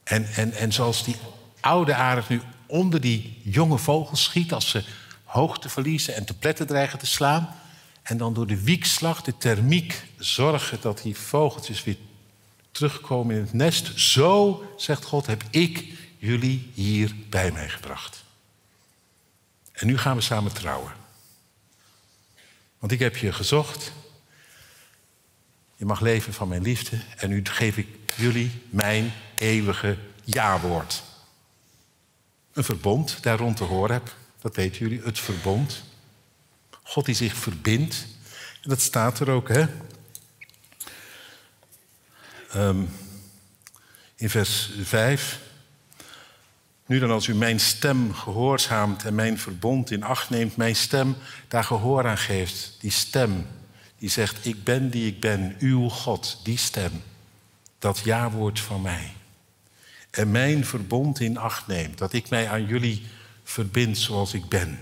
[0.03, 1.15] En, en, en zoals die
[1.59, 4.53] oude arend nu onder die jonge vogels schiet...
[4.53, 4.83] als ze
[5.23, 7.55] hoogte verliezen en te pletten dreigen te slaan...
[8.01, 11.97] en dan door de wiekslag, de thermiek, zorgen dat die vogeltjes weer
[12.71, 13.99] terugkomen in het nest.
[13.99, 15.85] Zo, zegt God, heb ik
[16.17, 18.23] jullie hier bij mij gebracht.
[19.71, 21.02] En nu gaan we samen trouwen.
[22.83, 23.91] Want ik heb je gezocht.
[25.75, 26.99] Je mag leven van mijn liefde.
[27.17, 31.03] En nu geef ik jullie mijn eeuwige ja-woord.
[32.53, 34.15] Een verbond daar rond te horen heb.
[34.41, 35.83] Dat weten jullie, het verbond.
[36.83, 38.07] God die zich verbindt.
[38.61, 39.65] En dat staat er ook, hè?
[42.55, 42.89] Um,
[44.15, 45.39] in vers 5.
[46.85, 51.15] Nu dan als u mijn stem gehoorzaamt en mijn verbond in acht neemt, mijn stem
[51.47, 52.77] daar gehoor aan geeft.
[52.79, 53.45] Die stem
[53.97, 56.91] die zegt, ik ben die ik ben, uw God, die stem.
[57.79, 59.13] Dat ja-woord van mij.
[60.09, 63.05] En mijn verbond in acht neemt, dat ik mij aan jullie
[63.43, 64.79] verbind zoals ik ben.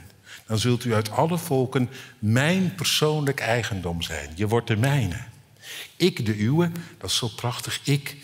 [0.48, 4.30] Dan zult u uit alle volken mijn persoonlijk eigendom zijn.
[4.36, 5.24] Je wordt de mijne.
[5.96, 7.80] Ik de uwe, dat is zo prachtig.
[7.84, 8.18] Ik,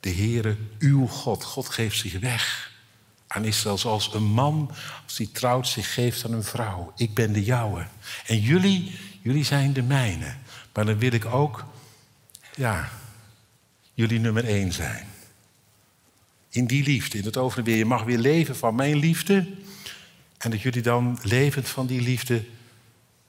[0.00, 1.44] de Heere, uw God.
[1.44, 2.71] God geeft zich weg
[3.32, 4.70] aan Israël zoals een man,
[5.04, 6.92] als hij trouwt, zich geeft aan een vrouw.
[6.96, 7.86] Ik ben de jouwe.
[8.26, 10.34] En jullie, jullie zijn de mijne.
[10.72, 11.64] Maar dan wil ik ook,
[12.54, 12.90] ja,
[13.94, 15.06] jullie nummer één zijn.
[16.50, 17.76] In die liefde, in het overweer.
[17.76, 19.48] Je mag weer leven van mijn liefde.
[20.38, 22.44] En dat jullie dan levend van die liefde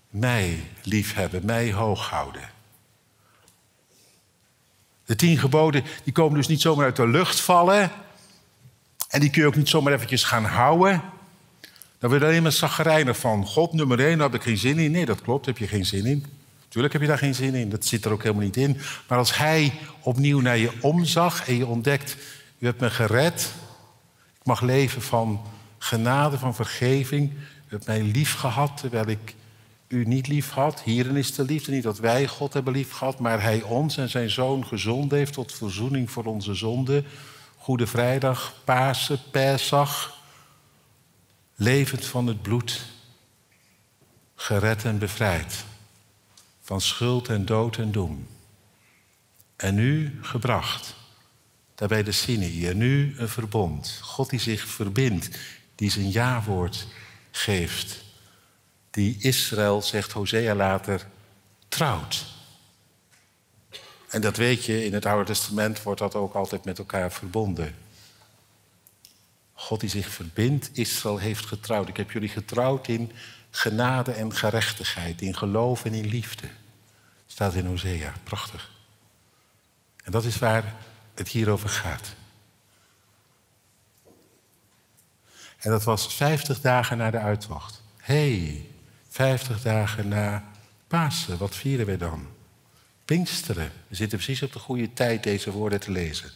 [0.09, 2.49] mij lief hebben, mij hoog houden.
[5.05, 7.91] De tien geboden die komen dus niet zomaar uit de lucht vallen.
[9.13, 11.01] En die kun je ook niet zomaar eventjes gaan houden.
[11.99, 13.45] Dan word je alleen maar zaggerijnig van.
[13.45, 14.91] God nummer één, daar heb ik geen zin in.
[14.91, 16.25] Nee, dat klopt, daar heb je geen zin in.
[16.67, 18.77] Tuurlijk heb je daar geen zin in, dat zit er ook helemaal niet in.
[19.07, 22.17] Maar als hij opnieuw naar je omzag en je ontdekt...
[22.59, 23.51] u hebt me gered,
[24.39, 25.41] ik mag leven van
[25.77, 27.31] genade, van vergeving...
[27.31, 29.35] u hebt mij lief gehad terwijl ik
[29.87, 30.81] u niet lief had.
[30.81, 34.09] Hierin is de liefde niet dat wij God hebben lief gehad, maar Hij ons en
[34.09, 37.05] zijn Zoon gezond heeft tot verzoening voor onze zonden.
[37.63, 40.17] Goede Vrijdag, Pasen, Pesach.
[41.55, 42.85] Levend van het bloed,
[44.35, 45.65] gered en bevrijd.
[46.61, 48.27] Van schuld en dood en doem.
[49.55, 50.95] En nu gebracht,
[51.75, 52.67] daarbij de Sinai.
[52.67, 53.99] En nu een verbond.
[54.01, 55.29] God die zich verbindt,
[55.75, 56.87] die zijn ja-woord
[57.31, 58.03] geeft
[58.89, 61.07] die Israël, zegt Hosea later,
[61.67, 62.25] trouwt.
[64.13, 67.75] En dat weet je, in het Oude Testament wordt dat ook altijd met elkaar verbonden.
[69.53, 71.87] God die zich verbindt, Israël heeft getrouwd.
[71.87, 73.11] Ik heb jullie getrouwd in
[73.49, 76.47] genade en gerechtigheid, in geloof en in liefde.
[77.27, 78.71] Staat in Hosea, prachtig.
[80.03, 80.75] En dat is waar
[81.13, 82.13] het hier over gaat.
[85.57, 87.81] En dat was vijftig dagen na de uittocht.
[87.97, 88.65] hey,
[89.09, 90.43] Vijftig dagen na
[90.87, 92.32] Pasen, wat vieren we dan?
[93.05, 93.71] Pinksteren.
[93.87, 96.31] We zitten precies op de goede tijd deze woorden te lezen.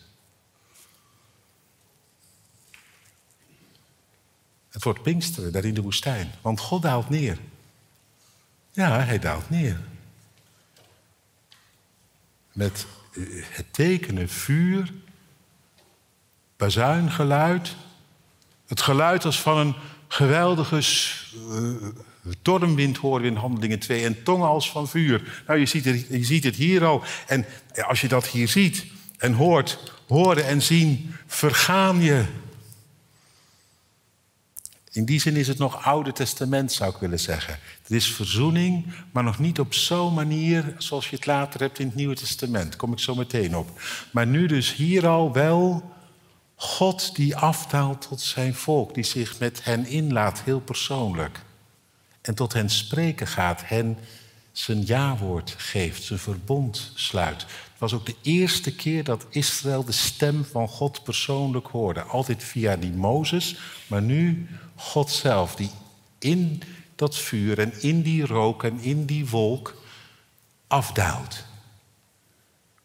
[4.70, 6.32] Het wordt Pinksteren, daar in de woestijn.
[6.42, 7.38] Want God daalt neer.
[8.72, 9.80] Ja, hij daalt neer.
[12.52, 14.94] met eh, het tekenen vuur,
[16.58, 17.76] bazuingeluid.
[18.68, 19.76] Het geluid als van een
[20.08, 20.82] geweldige
[22.40, 25.44] stormwind horen we in Handelingen 2 en tongen als van vuur.
[25.48, 27.04] Nou, je ziet, het, je ziet het hier al.
[27.28, 27.46] En
[27.88, 28.86] als je dat hier ziet
[29.18, 32.26] en hoort, horen en zien, vergaan je.
[34.92, 37.60] In die zin is het nog Oude Testament, zou ik willen zeggen.
[37.82, 41.86] Het is verzoening, maar nog niet op zo'n manier zoals je het later hebt in
[41.86, 42.68] het Nieuwe Testament.
[42.68, 43.82] Daar kom ik zo meteen op.
[44.12, 45.92] Maar nu dus hier al wel
[46.56, 51.40] God die afdaalt tot zijn volk, die zich met hen inlaat, heel persoonlijk.
[52.28, 53.98] En tot hen spreken gaat, hen
[54.52, 57.42] zijn jawoord geeft, zijn verbond sluit.
[57.42, 62.02] Het was ook de eerste keer dat Israël de stem van God persoonlijk hoorde.
[62.02, 63.56] Altijd via die Mozes,
[63.88, 65.70] maar nu God zelf, die
[66.20, 66.62] in
[66.96, 69.82] dat vuur en in die rook en in die wolk
[70.68, 71.46] afdaalt.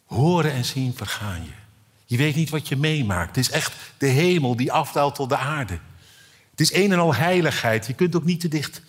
[0.05, 1.61] Horen en zien vergaan je.
[2.05, 3.37] Je weet niet wat je meemaakt.
[3.37, 5.79] Het is echt de hemel die afdaalt tot de aarde.
[6.51, 7.87] Het is een en al heiligheid.
[7.87, 8.83] Je kunt ook niet te dicht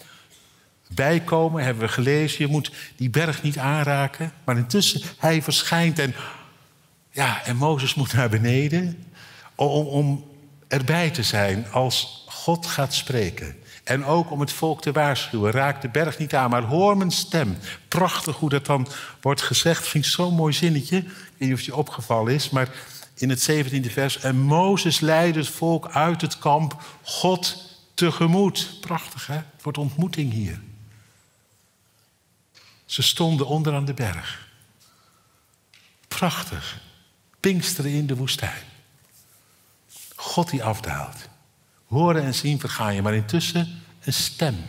[0.94, 2.46] bijkomen, hebben we gelezen.
[2.46, 4.32] Je moet die berg niet aanraken.
[4.44, 6.16] Maar intussen, hij verschijnt en,
[7.12, 9.04] ja, en Mozes moet naar beneden
[9.56, 10.26] om, om
[10.68, 13.56] erbij te zijn als God gaat spreken.
[13.84, 15.52] En ook om het volk te waarschuwen.
[15.52, 17.58] Raak de berg niet aan, maar hoor mijn stem.
[17.88, 18.88] Prachtig hoe dat dan
[19.22, 19.88] wordt gezegd.
[19.88, 20.98] Vind ik zo'n mooi zinnetje.
[20.98, 22.70] Ik weet niet of het je opgevallen is, maar
[23.16, 24.20] in het 17e vers.
[24.20, 28.78] En Mozes leidde het volk uit het kamp God tegemoet.
[28.82, 29.36] Prachtig hè?
[29.36, 30.62] Het wordt ontmoeting hier.
[32.94, 34.48] Ze stonden onder aan de berg.
[36.08, 36.82] Prachtig.
[37.40, 38.64] Pinksteren in de woestijn.
[40.16, 41.30] God die afdaalt.
[41.86, 44.66] Horen en zien vergaan je, maar intussen een stem.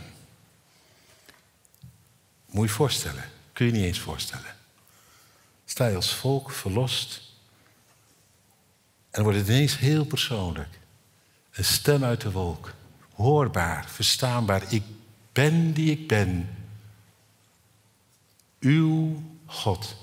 [2.45, 3.23] Moet je voorstellen.
[3.53, 4.55] Kun je niet eens voorstellen.
[5.65, 7.21] Sta je als volk verlost.
[9.11, 10.79] En wordt het ineens heel persoonlijk.
[11.51, 12.73] Een stem uit de wolk.
[13.13, 14.73] Hoorbaar, verstaanbaar.
[14.73, 14.83] Ik
[15.31, 16.49] ben die ik ben.
[18.65, 19.95] Uw God.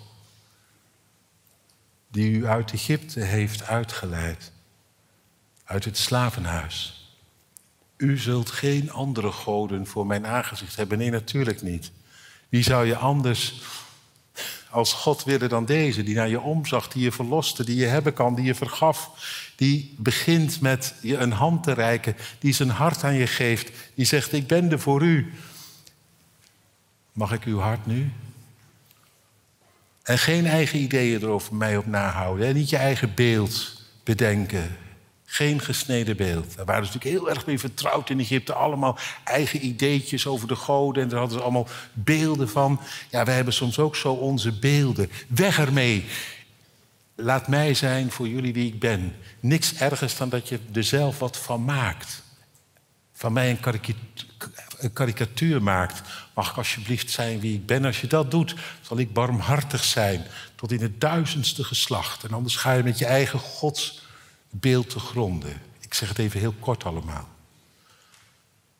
[2.10, 4.52] Die u uit Egypte heeft uitgeleid.
[5.64, 7.06] Uit het slavenhuis.
[7.96, 10.98] U zult geen andere goden voor mijn aangezicht hebben.
[10.98, 11.90] Nee, natuurlijk niet.
[12.48, 13.62] Wie zou je anders
[14.70, 18.12] als God willen dan deze, die naar je omzag, die je verloste, die je hebben
[18.12, 19.10] kan, die je vergaf,
[19.56, 24.04] die begint met je een hand te reiken, die zijn hart aan je geeft, die
[24.04, 25.32] zegt: Ik ben er voor u.
[27.12, 28.12] Mag ik uw hart nu?
[30.02, 32.46] En geen eigen ideeën erover mij op nahouden.
[32.46, 32.52] Hè?
[32.52, 34.76] Niet je eigen beeld bedenken.
[35.24, 36.56] Geen gesneden beeld.
[36.56, 38.52] Daar waren ze natuurlijk heel erg mee vertrouwd in Egypte.
[38.52, 41.02] Allemaal eigen ideetjes over de goden.
[41.02, 42.80] En daar hadden ze allemaal beelden van.
[43.10, 45.10] Ja, wij hebben soms ook zo onze beelden.
[45.28, 46.04] Weg ermee.
[47.14, 49.16] Laat mij zijn voor jullie wie ik ben.
[49.40, 52.22] Niks ergers dan dat je er zelf wat van maakt.
[53.22, 53.58] Van mij
[54.78, 56.02] een, karikatuur maakt.
[56.34, 57.84] Mag ik alsjeblieft zijn wie ik ben?
[57.84, 60.24] Als je dat doet, zal ik barmhartig zijn.
[60.54, 62.24] Tot in het duizendste geslacht.
[62.24, 64.06] En anders ga je met je eigen gods
[64.50, 65.62] beeld te gronden.
[65.80, 67.28] Ik zeg het even heel kort allemaal.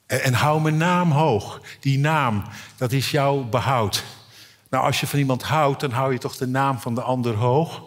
[0.07, 1.61] En, en hou mijn naam hoog.
[1.81, 2.45] Die naam,
[2.77, 4.05] dat is jouw behoud.
[4.71, 7.35] Nou, als je van iemand houdt, dan hou je toch de naam van de ander
[7.35, 7.83] hoog.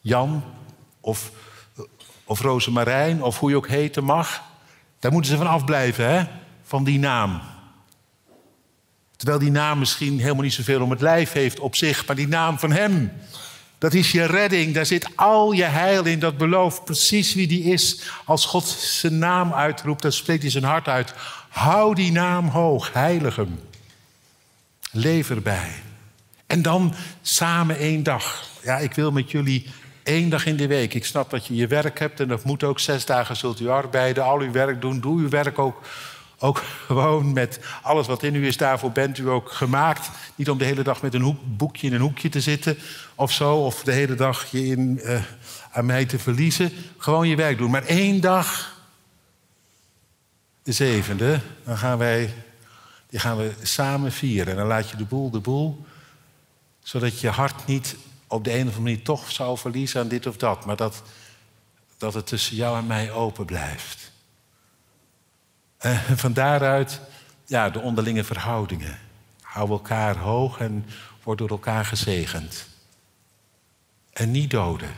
[0.00, 0.44] Jan
[1.00, 1.30] of,
[2.24, 4.48] of Rosemarijn of hoe je ook heten mag.
[5.00, 6.24] Daar moeten ze van afblijven, hè?
[6.62, 7.40] Van die naam.
[9.16, 12.28] Terwijl die naam misschien helemaal niet zoveel om het lijf heeft op zich, maar die
[12.28, 13.12] naam van hem,
[13.80, 14.74] dat is je redding.
[14.74, 16.18] Daar zit al je heil in.
[16.18, 18.00] Dat belooft precies wie die is.
[18.24, 21.14] Als God zijn naam uitroept, dan spreekt hij zijn hart uit.
[21.48, 22.92] Hou die naam hoog.
[22.92, 23.60] Heilig hem.
[24.90, 25.70] Leef erbij.
[26.46, 28.48] En dan samen één dag.
[28.62, 29.66] Ja, ik wil met jullie
[30.10, 30.94] één dag in de week.
[30.94, 32.78] Ik snap dat je je werk hebt en dat moet ook.
[32.78, 35.00] Zes dagen zult u arbeiden, al uw werk doen.
[35.00, 35.82] Doe uw werk ook
[36.40, 40.10] ook gewoon met alles wat in u is, daarvoor bent u ook gemaakt.
[40.34, 42.78] Niet om de hele dag met een boekje in een hoekje te zitten
[43.14, 43.56] of zo.
[43.56, 45.22] Of de hele dag je in, uh,
[45.72, 46.72] aan mij te verliezen.
[46.98, 47.70] Gewoon je werk doen.
[47.70, 48.78] Maar één dag,
[50.62, 52.34] de zevende, dan gaan wij,
[53.08, 54.52] die gaan we samen vieren.
[54.52, 55.84] En dan laat je de boel de boel.
[56.82, 57.96] Zodat je hart niet
[58.30, 60.64] op de een of andere manier toch zou verliezen aan dit of dat.
[60.64, 61.02] Maar dat,
[61.96, 64.10] dat het tussen jou en mij open blijft.
[65.78, 67.00] En van daaruit
[67.46, 68.98] ja, de onderlinge verhoudingen.
[69.40, 70.86] Hou elkaar hoog en
[71.22, 72.68] word door elkaar gezegend.
[74.12, 74.94] En niet doden.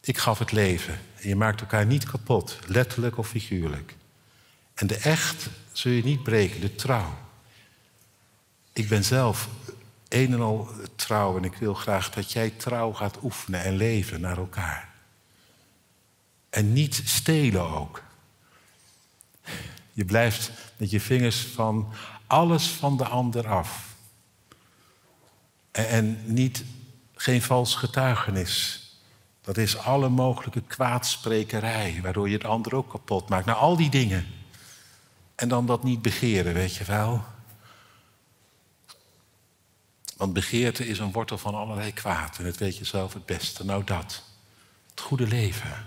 [0.00, 1.00] Ik gaf het leven.
[1.16, 3.96] En je maakt elkaar niet kapot, letterlijk of figuurlijk.
[4.74, 7.18] En de echt zul je niet breken, de trouw.
[8.72, 9.48] Ik ben zelf
[10.12, 11.36] een en al trouw.
[11.36, 14.88] En ik wil graag dat jij trouw gaat oefenen en leven naar elkaar.
[16.50, 18.02] En niet stelen ook.
[19.92, 21.92] Je blijft met je vingers van
[22.26, 23.94] alles van de ander af.
[25.70, 26.64] En, niet,
[27.14, 28.80] geen vals getuigenis.
[29.40, 33.46] Dat is alle mogelijke kwaadsprekerij, waardoor je het ander ook kapot maakt.
[33.46, 34.26] Nou, al die dingen.
[35.34, 37.24] En dan dat niet begeren, weet je wel.
[40.22, 42.38] Want begeerte is een wortel van allerlei kwaad.
[42.38, 43.64] En dat weet je zelf het beste.
[43.64, 44.22] Nou dat.
[44.90, 45.86] Het goede leven.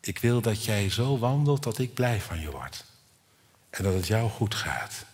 [0.00, 2.84] Ik wil dat jij zo wandelt dat ik blij van je word.
[3.70, 5.04] En dat het jou goed gaat.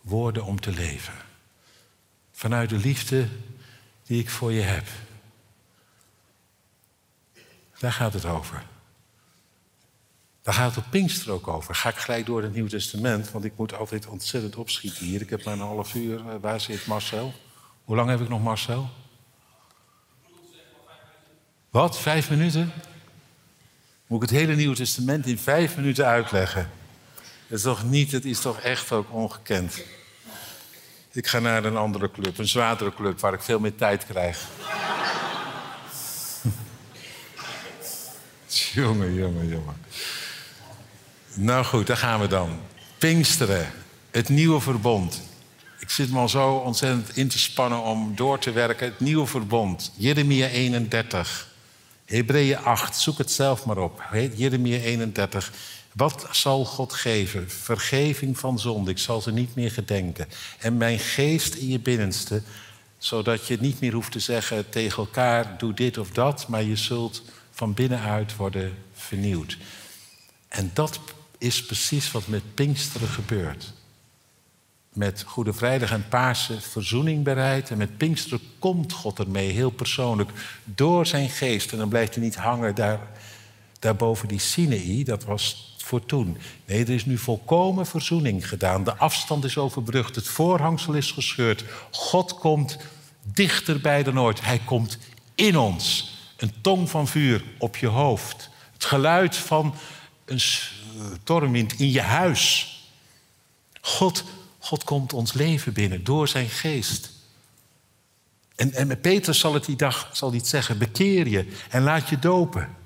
[0.00, 1.14] Woorden om te leven.
[2.32, 3.28] Vanuit de liefde
[4.06, 4.86] die ik voor je heb.
[7.78, 8.64] Daar gaat het over.
[10.44, 11.74] Daar gaat het op Pinkster ook over.
[11.74, 15.20] Ga ik gelijk door het Nieuw Testament, want ik moet altijd ontzettend opschieten hier.
[15.20, 16.28] Ik heb maar een half uur.
[16.28, 17.34] Eh, waar zit Marcel?
[17.84, 18.90] Hoe lang heb ik nog, Marcel?
[21.70, 21.98] Wat?
[21.98, 22.72] Vijf minuten?
[24.06, 26.70] Moet ik het hele Nieuwe Testament in vijf minuten uitleggen?
[27.48, 29.82] Dat is toch niet, het is toch echt ook ongekend.
[31.12, 34.48] Ik ga naar een andere club, een zwaardere club, waar ik veel meer tijd krijg.
[38.74, 39.82] jongen, jongen, jongen.
[41.36, 42.60] Nou goed, daar gaan we dan.
[42.98, 43.72] Pinksteren,
[44.10, 45.22] het nieuwe verbond.
[45.78, 48.86] Ik zit me al zo ontzettend in te spannen om door te werken.
[48.86, 51.48] Het nieuwe verbond, Jeremia 31,
[52.04, 54.02] Hebreeën 8, zoek het zelf maar op.
[54.34, 55.52] Jeremia 31.
[55.92, 57.50] Wat zal God geven?
[57.50, 58.90] Vergeving van zonde.
[58.90, 60.28] Ik zal ze niet meer gedenken.
[60.58, 62.42] En mijn geest in je binnenste,
[62.98, 66.76] zodat je niet meer hoeft te zeggen tegen elkaar: doe dit of dat, maar je
[66.76, 69.58] zult van binnenuit worden vernieuwd.
[70.48, 71.00] En dat
[71.44, 73.72] is precies wat met Pinksteren gebeurt.
[74.92, 77.70] Met Goede Vrijdag en Pasen verzoening bereid.
[77.70, 80.30] En met Pinksteren komt God ermee, heel persoonlijk,
[80.64, 81.72] door zijn geest.
[81.72, 83.00] En dan blijft hij niet hangen daar,
[83.78, 85.04] daar boven die Sinai.
[85.04, 86.36] Dat was voor toen.
[86.66, 88.84] Nee, er is nu volkomen verzoening gedaan.
[88.84, 90.14] De afstand is overbrugd.
[90.14, 91.64] Het voorhangsel is gescheurd.
[91.90, 92.78] God komt
[93.22, 94.44] dichterbij dan ooit.
[94.44, 94.98] Hij komt
[95.34, 96.14] in ons.
[96.36, 98.50] Een tong van vuur op je hoofd.
[98.72, 99.74] Het geluid van
[100.24, 100.40] een
[101.22, 102.68] stormwind in je huis.
[103.80, 104.24] God,
[104.58, 107.10] God komt ons leven binnen door zijn geest.
[108.56, 112.08] En, en met Petrus zal het die dag zal hij zeggen: bekeer je en laat
[112.08, 112.76] je dopen.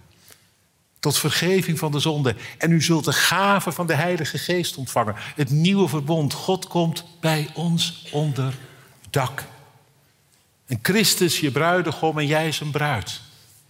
[1.01, 2.35] Tot vergeving van de zonde.
[2.59, 5.15] En u zult de gave van de Heilige Geest ontvangen.
[5.17, 6.33] Het nieuwe verbond.
[6.33, 8.55] God komt bij ons onder
[9.11, 9.45] dak.
[10.67, 13.21] En Christus, je bruidegom en jij zijn bruid.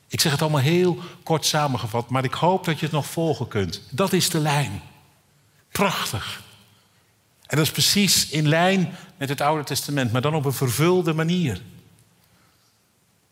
[0.09, 3.49] Ik zeg het allemaal heel kort samengevat, maar ik hoop dat je het nog volgen
[3.49, 3.83] kunt.
[3.91, 4.83] Dat is de lijn.
[5.73, 6.43] Prachtig.
[7.47, 11.13] En dat is precies in lijn met het Oude Testament, maar dan op een vervulde
[11.13, 11.61] manier.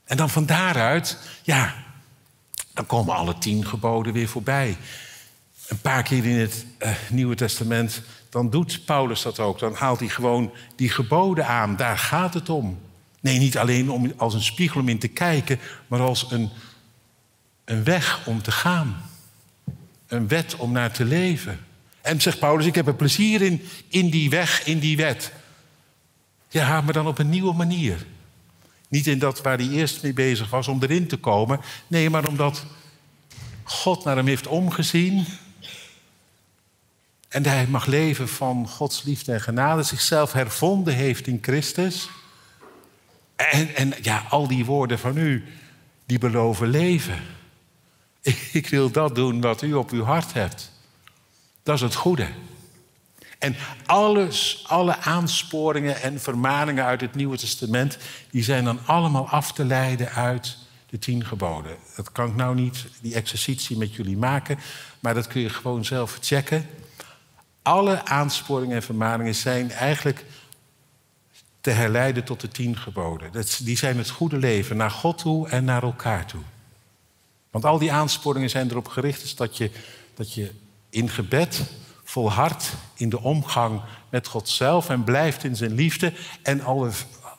[0.05, 1.75] En dan van daaruit, ja,
[2.75, 4.77] dan komen alle tien geboden weer voorbij.
[5.67, 9.59] Een paar keer in het uh, Nieuwe Testament, dan doet Paulus dat ook.
[9.59, 11.77] Dan haalt hij gewoon die geboden aan.
[11.77, 12.81] Daar gaat het om.
[13.27, 16.51] Nee, niet alleen om, als een spiegel om in te kijken, maar als een,
[17.65, 19.03] een weg om te gaan.
[20.07, 21.67] Een wet om naar te leven.
[22.01, 25.33] En zegt Paulus, ik heb er plezier in, in die weg, in die wet.
[26.49, 28.07] Ja, maar dan op een nieuwe manier.
[28.89, 31.61] Niet in dat waar hij eerst mee bezig was om erin te komen.
[31.87, 32.65] Nee, maar omdat
[33.63, 35.27] God naar hem heeft omgezien.
[37.29, 39.83] En hij mag leven van Gods liefde en genade.
[39.83, 42.09] Zichzelf hervonden heeft in Christus.
[43.37, 45.45] En, en ja, al die woorden van u,
[46.07, 47.19] die beloven leven.
[48.53, 50.73] Ik wil dat doen wat u op uw hart hebt.
[51.63, 52.29] Dat is het goede.
[53.39, 57.99] En alles, alle aansporingen en vermaningen uit het Nieuwe Testament,
[58.31, 60.59] die zijn dan allemaal af te leiden uit
[60.91, 61.77] de tien geboden.
[61.97, 64.59] Dat kan ik nou niet, die exercitie met jullie maken,
[65.01, 66.67] maar dat kun je gewoon zelf checken.
[67.63, 70.25] Alle aansporingen en vermaningen zijn eigenlijk
[71.67, 73.31] te herleiden tot de tien geboden.
[73.63, 76.43] Die zijn het goede leven naar God toe en naar elkaar toe.
[77.51, 79.71] Want al die aansporingen zijn erop gericht dat je,
[80.15, 80.51] dat je
[80.91, 81.63] in gebed
[82.05, 86.13] volhardt in de omgang met God zelf en blijft in zijn liefde
[86.43, 86.91] en alle,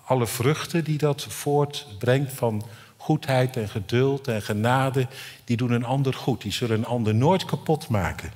[0.06, 2.66] alle vruchten die dat voortbrengt van
[2.98, 5.08] goedheid en geduld en genade,
[5.44, 6.42] die doen een ander goed.
[6.42, 8.32] Die zullen een ander nooit kapot maken.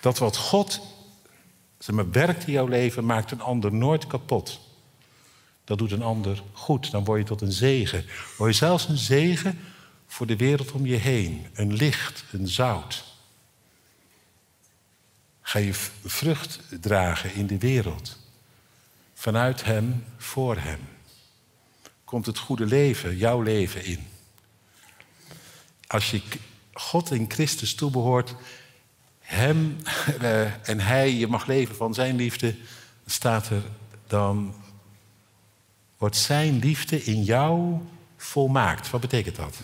[0.00, 0.80] Dat wat God
[1.80, 4.60] zeg maar, werkt in jouw leven, maakt een ander nooit kapot.
[5.64, 6.90] Dat doet een ander goed.
[6.90, 8.04] Dan word je tot een zegen.
[8.36, 9.58] Word je zelfs een zegen
[10.06, 11.46] voor de wereld om je heen.
[11.52, 13.04] Een licht, een zout.
[15.40, 15.74] Ga je
[16.04, 18.18] vrucht dragen in de wereld.
[19.14, 20.80] vanuit Hem, voor Hem.
[22.04, 24.06] Komt het goede leven, jouw leven in.
[25.86, 26.22] Als je
[26.72, 28.34] God in Christus toebehoort,
[29.30, 29.76] Hem
[30.20, 32.54] eh, en Hij, je mag leven van Zijn liefde,
[33.06, 33.62] staat er
[34.06, 34.54] dan,
[35.98, 37.78] wordt Zijn liefde in jou
[38.16, 38.90] volmaakt.
[38.90, 39.56] Wat betekent dat?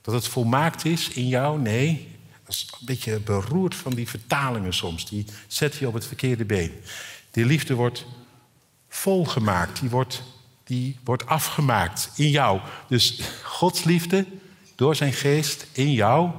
[0.00, 1.60] Dat het volmaakt is in jou?
[1.60, 2.08] Nee.
[2.44, 5.08] Dat is een beetje beroerd van die vertalingen soms.
[5.08, 6.72] Die zet je op het verkeerde been.
[7.30, 8.06] Die liefde wordt
[8.88, 9.80] volgemaakt.
[9.80, 10.22] Die wordt,
[10.64, 12.60] die wordt afgemaakt in jou.
[12.88, 14.26] Dus Gods liefde
[14.74, 16.30] door zijn geest in jou.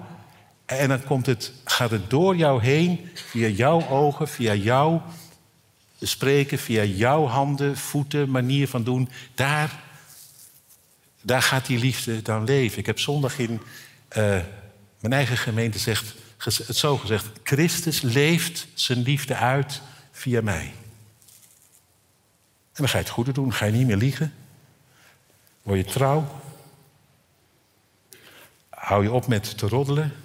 [0.66, 5.04] En dan komt het, gaat het door jou heen, via jouw ogen, via jouw
[6.02, 9.10] spreken, via jouw handen, voeten, manier van doen.
[9.34, 9.84] Daar
[11.22, 12.78] daar gaat die liefde dan leven.
[12.78, 14.40] Ik heb zondag in uh,
[15.00, 20.74] mijn eigen gemeente zegt, het zo gezegd: Christus leeft zijn liefde uit via mij.
[22.74, 24.34] En dan ga je het goede doen, ga je niet meer liegen.
[25.62, 26.42] Word je trouw.
[28.70, 30.25] Hou je op met te roddelen.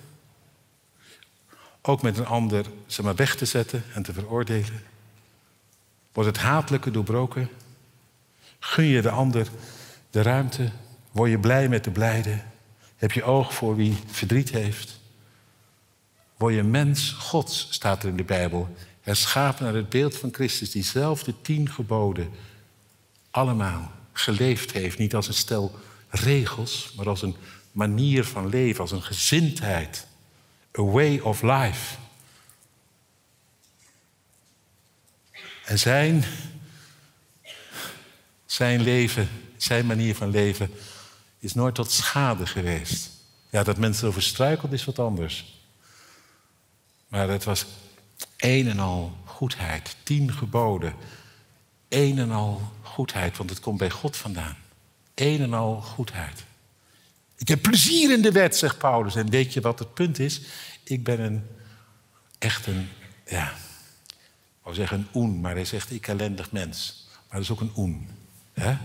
[1.83, 4.83] Ook met een ander zeg maar, weg te zetten en te veroordelen.
[6.12, 7.49] Wordt het hatelijke doorbroken?
[8.59, 9.49] Gun je de ander
[10.11, 10.70] de ruimte
[11.11, 12.41] Word je blij met de blijde?
[12.97, 15.01] Heb je oog voor wie verdriet heeft?
[16.37, 18.76] Word je mens Gods, staat er in de Bijbel.
[19.01, 22.31] Herschapen naar het beeld van Christus, diezelfde tien geboden
[23.31, 24.99] allemaal geleefd heeft.
[24.99, 25.74] Niet als een stel
[26.09, 27.37] regels, maar als een
[27.72, 30.07] manier van leven, als een gezindheid.
[30.79, 31.97] A way of life.
[35.64, 36.25] En zijn,
[38.47, 40.71] zijn leven, zijn manier van leven
[41.39, 43.11] is nooit tot schade geweest.
[43.51, 45.61] Ja, dat mensen over struikelt is wat anders.
[47.09, 47.66] Maar het was
[48.37, 50.95] een en al goedheid, tien geboden.
[51.89, 54.57] Een en al goedheid, want het komt bij God vandaan.
[55.14, 56.45] Een en al goedheid.
[57.41, 59.14] Ik heb plezier in de wet, zegt Paulus.
[59.14, 60.41] En weet je wat het punt is?
[60.82, 61.43] Ik ben een,
[62.38, 62.88] echt een,
[63.26, 63.51] ja,
[64.07, 67.07] ik wou zeggen een oen, maar hij zegt ik ellendig mens.
[67.12, 68.09] Maar dat is ook een oen.
[68.53, 68.76] Hè?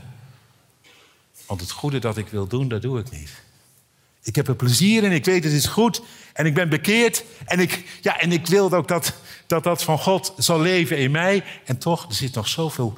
[1.46, 3.30] Want het goede dat ik wil doen, dat doe ik niet.
[4.24, 6.02] Ik heb er plezier in, ik weet het is goed
[6.34, 7.24] en ik ben bekeerd.
[7.46, 9.14] En ik, ja, en ik wil ook dat,
[9.48, 11.44] dat dat van God zal leven in mij.
[11.66, 12.98] En toch, er zit nog zoveel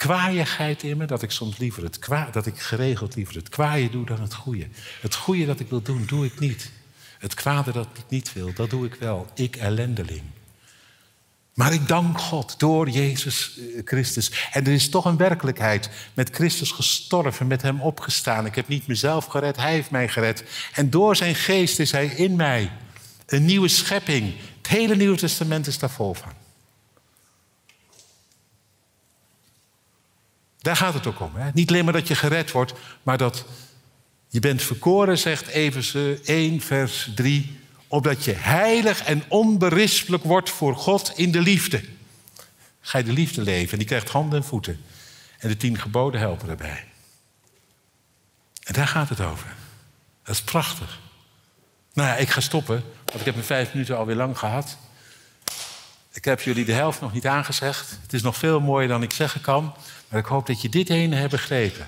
[0.00, 3.90] kwaaiigheid in me dat ik soms liever het kwa, dat ik geregeld liever het kwaaie
[3.90, 4.66] doe dan het goede.
[5.00, 6.70] Het goede dat ik wil doen, doe ik niet.
[7.18, 9.26] Het kwade dat ik niet wil, dat doe ik wel.
[9.34, 10.22] Ik ellendeling.
[11.54, 14.48] Maar ik dank God door Jezus eh, Christus.
[14.52, 15.90] En er is toch een werkelijkheid.
[16.14, 18.46] Met Christus gestorven, met Hem opgestaan.
[18.46, 20.44] Ik heb niet mezelf gered, Hij heeft mij gered.
[20.74, 22.70] En door Zijn geest is Hij in mij.
[23.26, 24.34] Een nieuwe schepping.
[24.56, 26.39] Het hele Nieuwe Testament is daar vol van.
[30.60, 31.34] Daar gaat het ook om.
[31.34, 31.50] Hè?
[31.54, 33.44] Niet alleen maar dat je gered wordt, maar dat
[34.28, 37.58] je bent verkoren, zegt Efeze 1, vers 3
[37.90, 41.84] opdat je heilig en onberispelijk wordt voor God in de liefde.
[42.80, 44.84] Ga je de liefde leven en die krijgt handen en voeten.
[45.38, 46.84] En de tien geboden helpen erbij.
[48.62, 49.54] En daar gaat het over.
[50.22, 51.00] Dat is prachtig.
[51.92, 54.76] Nou ja, ik ga stoppen, want ik heb in vijf minuten alweer lang gehad.
[56.12, 57.98] Ik heb jullie de helft nog niet aangezegd.
[58.02, 59.74] Het is nog veel mooier dan ik zeggen kan.
[60.10, 61.86] Maar ik hoop dat je dit ene hebt begrepen.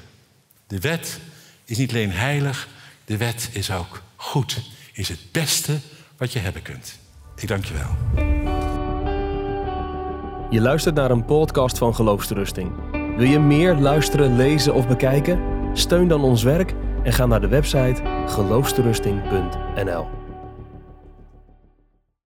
[0.66, 1.20] De wet
[1.64, 2.68] is niet alleen heilig,
[3.04, 4.60] de wet is ook goed.
[4.92, 5.78] Is het beste
[6.16, 6.98] wat je hebben kunt.
[7.36, 7.96] Ik dank je wel.
[10.50, 12.72] Je luistert naar een podcast van Geloofsterusting.
[13.16, 15.40] Wil je meer luisteren, lezen of bekijken?
[15.72, 20.21] Steun dan ons werk en ga naar de website geloofsterusting.nl.